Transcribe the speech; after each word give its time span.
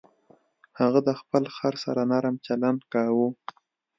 هغه 0.79 0.99
د 1.07 1.09
خپل 1.19 1.43
خر 1.55 1.73
سره 1.85 2.01
نرم 2.11 2.35
چلند 2.45 2.79
کاوه. 2.93 3.27